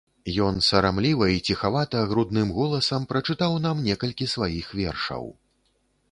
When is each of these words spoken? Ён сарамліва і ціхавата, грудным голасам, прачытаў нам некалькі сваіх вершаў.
Ён 0.43 0.55
сарамліва 0.67 1.25
і 1.33 1.41
ціхавата, 1.49 1.99
грудным 2.13 2.53
голасам, 2.59 3.05
прачытаў 3.11 3.53
нам 3.65 3.83
некалькі 3.89 4.29
сваіх 4.35 4.71
вершаў. 4.79 5.29